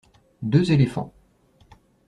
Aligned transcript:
Deux 0.41 0.71
éléphants. 0.71 1.13